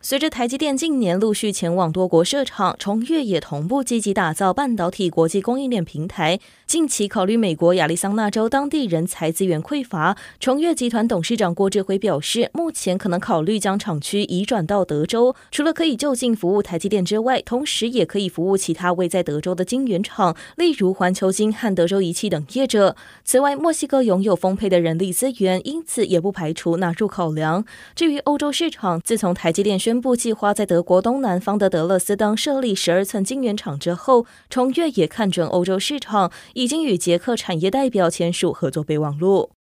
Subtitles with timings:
[0.00, 6.38] 随着台积电近年陆续前往多国设厂，崇越也同步积极打造半导体国际供应链平台。
[6.66, 22.94] 近期考虑美国亚利桑那州当地人才资源匮乏，崇越集团董事长郭志辉表示，目前可能考虑将厂区移转到德州，除了可以就近服务台积电之外，同时也可以服务其他位在德州的晶圆厂，例如环球晶和德州仪器等业者。
[23.24, 27.64] 此外，墨西哥拥有丰沛的人力资源，因此也不排除纳入考量。
[27.96, 39.52] 至于欧洲市场，自从台积电宣布计划在德国东南方的德勒斯登设立十二寸晶圆厂之后，崇越也看准欧洲市场，已经与捷克产业代表签署合作备忘录。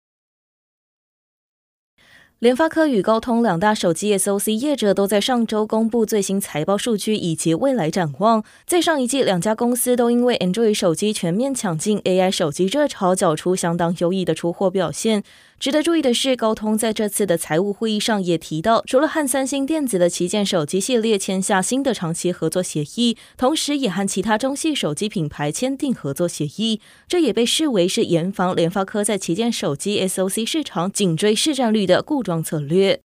[2.39, 8.43] 联发科与高通两大手机 SoC 业者都在上周公布最新财报数据以及未来展望。
[8.65, 15.23] 在上一季，两家公司都因为 Android 手机全面抢进 AI 手机热潮，缴出相当优异的出货表现。
[15.59, 26.79] 值得注意的是，高通在这次的财务会议上也提到，除了和三星电子的旗舰手机系列签下新的长期合作协议，同时也和其他中系手机品牌签订合作协议。
[27.07, 33.01] 这也被视为是严防联发科在旗舰手机 SoC 市场紧追市占率的固装策略。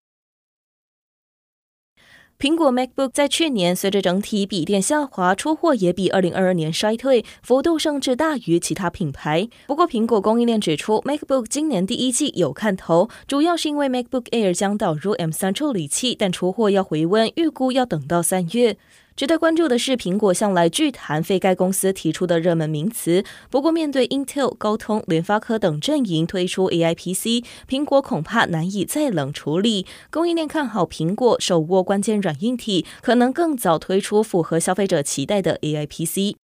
[2.40, 9.48] 苹果 MacBook 在去年随着整体笔电下滑，出货也比2022年衰退，幅度甚至大于其他品牌。
[9.68, 18.76] 不过，苹果供应链指出，MacBook 今年第一季有看头，主要是因为 MacBook Air 将导入 M3 处理器，但出货要回温，预估要等到三月。
[19.16, 23.24] 值得关注的是，苹果向来拒谈非该公司提出的热门名词。
[23.50, 29.86] 不过，面对 Intel、高通、联发科等阵营推出 AI PC，苹果恐怕难以再冷处理。
[30.10, 36.38] 供应链看好苹果手握关键软硬体，可能更早推出符合消费者期待的 AI PC。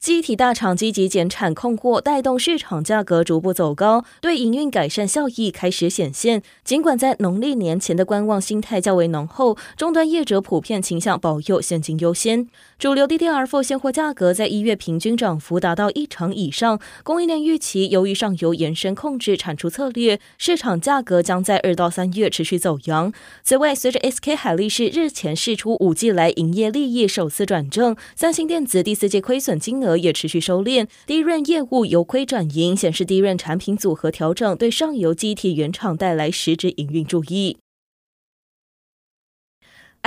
[0.00, 6.40] 机体大厂积极减产控货，带动市场价格逐步走高，对营运改善效益开始显现。
[6.62, 12.46] 尽管在农历年前的观望心态较为浓厚，终端业者普遍倾向保佑现金优先。
[12.78, 16.78] 主流 DDR4 现货价格在一月平均涨幅达到一成以上。
[17.02, 23.12] 供应链预期，由于上游延伸控制产出策略，市场价格将在二到三月持续走扬。
[23.42, 37.56] 此外，随着 SK 海力士日前释出五季来营业利益首次转正，三星电子第四季亏损金额也持续收敛低润业务由亏转盈，显示低润产品组合调整对上游机体原厂带来实质营运注意。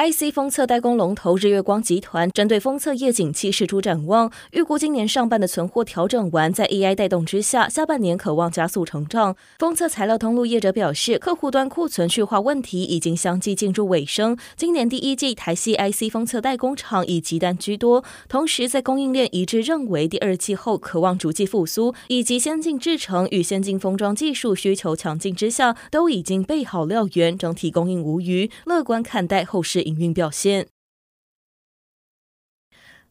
[0.02, 9.36] IC 封测代工龙头日月光集团针对封测业景气释出展望，预估今年上半的存货调整完，在 AI 带动之下，下半年可望加速成长。
[9.60, 30.68] 封测材料通路业者表示，客户端库存去化问题已经相继进入尾声，今年第一季台系 IC 封测代工厂以急单居多，同时在供应链一致认为第二季后可望逐季复苏，以及先进制程与先进封装技术需求强劲之下，都已经备好料源，整体供应无虞，乐观看待后市营运表现。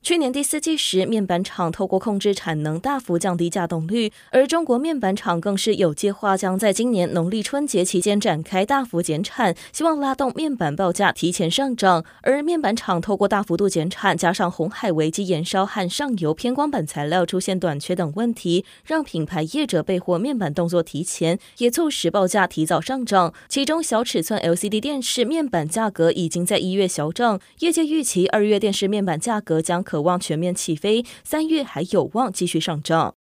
[0.02, 12.02] 去年第四季时，面板厂透过控制产能，大幅降低稼动率，而中国面板厂更是有计划将在今年农历春节期间展开大幅减产，希望拉动面板报价提前上涨。
[12.22, 23.34] 而面板厂透过大幅度减产，加上红海危机延烧和上游偏光板材料出现短缺等问题，让品牌业者备货面板动作提前，也促使报价提早上涨。
[23.50, 33.19] 其中，小尺寸 LCD 电视面板价格已经在一月小涨，业界预期二月电视面板价格将渴望全面起飞，三月还有望继续上涨。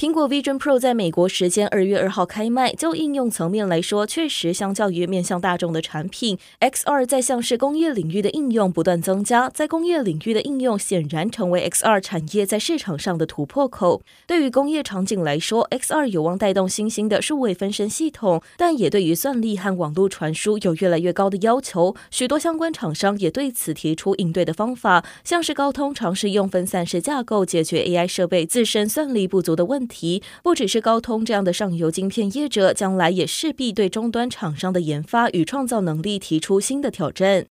[0.00, 2.72] 苹果 Vision Pro 在美国时间二月二号开卖。
[2.72, 9.50] 就应用层面来说，确实相较于面向大众的产品，XR 在像是工业领域的应用不断增加。
[9.50, 14.00] 在工业领域的应用显然成为 XR 产业在市场上的突破口。
[14.26, 21.94] 对于工业场景来说，XR 有望带动新兴的数位分身系统，但也对于算力和网络传输有越来越高的要求。
[22.10, 29.89] 许多相关厂商也对此提出应对的方法，像是高通尝试用分散式架构解决 AI 设备自身算力不足的问题。
[29.90, 37.46] 题不只是高通这样的上游晶片业者，将来也势必对终端厂商的研发与创造能力提出新的挑战。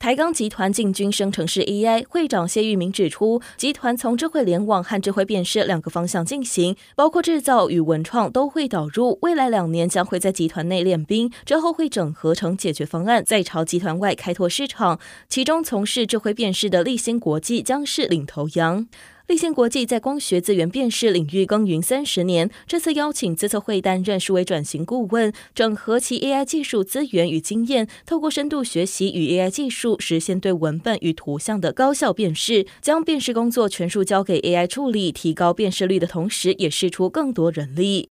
[0.00, 9.18] 台钢集团进军生成式 AI，会长谢玉明指出，集团从智慧联网和智慧辨识两个方向进行，包括制造与文创都会导入。
[9.22, 15.00] 未来两年将会在集团内练兵，之后会整合成解决方案，再朝集团外开拓市场。
[15.28, 18.86] 其中从事智慧辨识的立新国际将是领头羊。
[19.28, 38.08] 立信国际在光学资源辨识领域耕耘三十年，这次邀请资策会担任数位转型顾问，整合其 AI 技术资源与经验，透过深度学习与 AI 技术，实现对文本与图像的高效辨识，将辨识工作全数交给 AI 处理，提高辨识率的同时，也释出更多人力。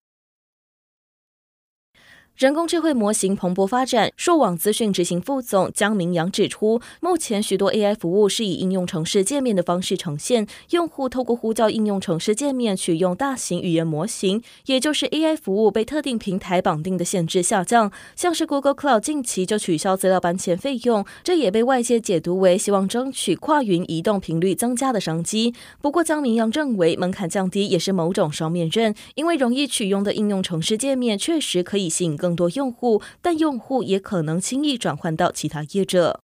[2.38, 17.92] 人工智慧模型蓬勃发展，硕网资讯执行副总江明阳指出，目前许多 AI 服务是以应用程式界面的方式呈现，用户透过呼叫应用程式界面取用大型语言模型，也就是 AI 服务被特定平台绑定的限制下降。
[18.16, 25.54] 像是 Google Cloud 近期就取消资料搬迁费用，这也被外界解读为希望争取跨云移动频率增加的商机。
[25.80, 36.23] 不过，江明阳认为门槛降低也是某种双面刃，因为容易取用的应用程式界面确实可以吸引更多用户，但用户也可能轻易转换到其他业者。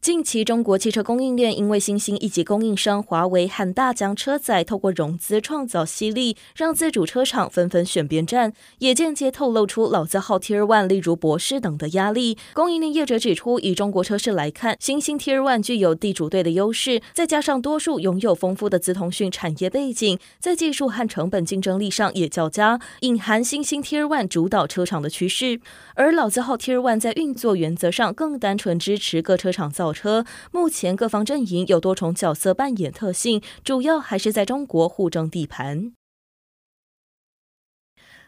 [0.00, 12.38] 近期，中国汽车供应链因为新兴一级供应商华为和大疆车载透过融资创造吸力，让自主车厂纷纷选边站，也间接透露出老字号 Tier One，例如博世等的压力。
[12.54, 25.60] 供应链业者指出，以中国车市来看，新兴 Tier One 具有地主队的优势，再加上多数拥有丰富的资通讯产业背景，在技术和成本竞争力上也较佳，隐含新兴 Tier One 主导车厂的趋势。
[25.94, 35.92] 而老字号 Tier One 在运作原则上更单纯支持各车厂造车，目前各方阵营有多重角色扮演特性，主要还是在中国互争地盘。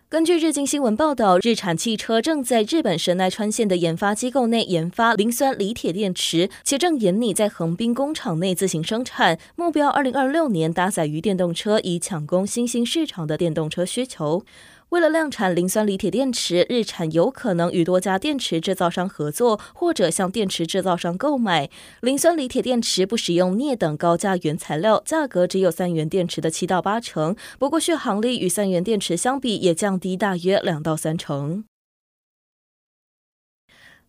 [0.09, 14.45] 根据日经新闻报道，日产汽车正在日本神奈川县的研发机构内研发磷酸锂铁电池，且正研拟在横滨工厂内自行生产，目标二零二六年搭载于电动车，以抢攻新兴市场的电动车需求。
[14.93, 21.71] 为了量产磷酸锂铁电池，日产有可能与多家电池制造商合作，或者向电池制造商购买。
[22.03, 27.35] 磷酸锂铁电池不使用镍等高价原材料，价格只有三元电池的七到八成。
[27.59, 31.65] 不过续航力与三元电池相比，也降低大约两到三成。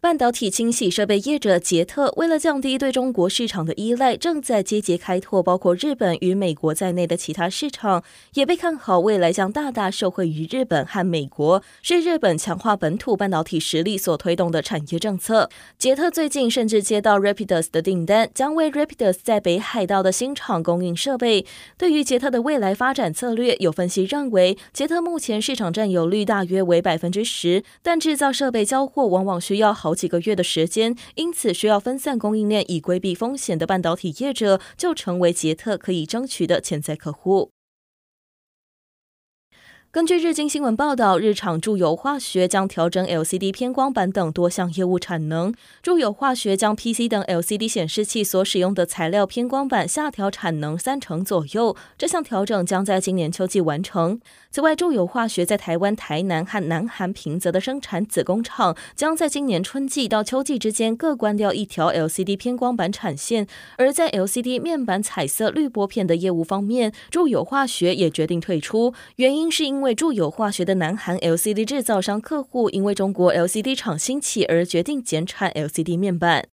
[0.03, 8.03] 半导体清洗设备业者捷特为了降低对中国市场的依赖，正在积极开拓包括日本与美国在内的其他市场，
[8.33, 15.49] 也被看好未来将大大受惠于日本和美国，是日本强化本土半导体实力所推动的产业政策。
[15.77, 21.45] 捷特最近甚至接到 Rapidus 的订单，将为 Rapidus 在北海道的新厂供应设备。
[21.77, 37.52] 对于捷特的未来发展策略，有分析认为，捷特目前市场占有率大约为百分之十，但制造设备交货往往需要好几个月的时间，因此需要分散供应链以规避风险的半导体业者，就成为捷特可以争取的潜在客户。
[39.93, 45.53] 根据日经新闻报道，日厂住友化学将调整 LCD 偏光板等多项业务产能。
[45.83, 54.19] 住友化学将 PC 等 LCD 显示器所使用的材料偏光板下调产能三成左右，这项调整将在今年秋季完成。
[54.49, 63.45] 此外，住友化学在台湾台南和南韩平泽的生产子工厂，将在今年春季到秋季之间各关掉一条 LCD 偏光板产线。
[63.77, 69.83] 而在 LCD 面板彩色滤波片的业务方面，住友化学也决定退出，原因是因为。
[69.83, 76.52] 因为住友化学的南韩 LCD 制造商客户因为中国 LCD 厂兴起而决定减产 LCD 面板。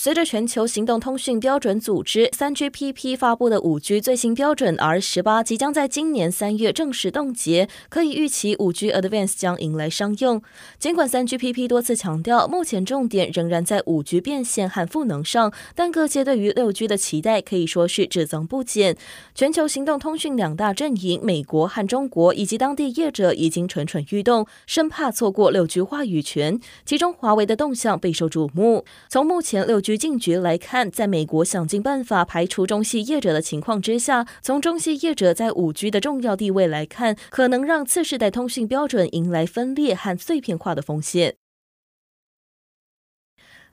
[0.00, 10.40] 随着全球行动通讯标准组织 3GPP 发布的 5G 最新标准 R18 即将在今年三月正式冻结，可以预期 5G Advance 将迎来商用。
[10.78, 18.96] 尽管 3GPP 多次强调，目前重点仍然在 5G 变现和赋能上，但各界对于 6G 的期待可以说是只增不减。
[19.34, 26.60] 全球行动通讯两大阵营，美国和中国以及当地业者已经蠢蠢欲动，生怕错过 6G 话语权。
[26.86, 28.84] 其中，华为的动向备受瞩目。
[29.08, 41.36] 从目前 6G 局进局来看，在美国想尽办法排除中系业者的情况之下，从中系业者在五 G 的重要地位来看，可能让次世代通讯标准迎来分裂和碎片化的风险。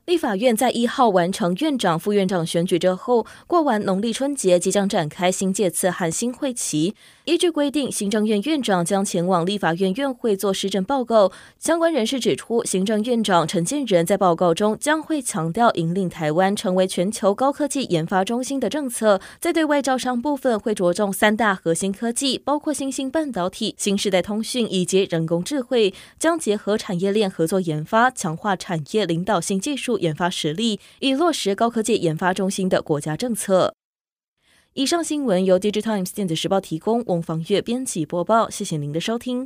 [0.05, 6.93] 立法院在一号完成院长、副院长选举之后，过完农历春节，即将展开新届次和新会期。
[7.24, 11.31] 依据规定，行政院院长将前往立法院院会做施政报告。
[11.57, 19.19] 相关人士指出，行政院长陈建仁在报告中将会强调引领台湾成为全球高科技研发中心的政策。
[19.39, 33.73] 在对外招商部分，会着重三大核心科技，包括新兴半导体、新时代通讯以及人工智慧，将结合产业链合作研发，强化产业领导性技术研发实力，以落实高科技研发中心的国家政策。
[34.73, 38.49] 以上新闻由《digitimes 电子时报》提供，翁方月编辑播报。
[38.49, 39.43] 谢谢您的收听。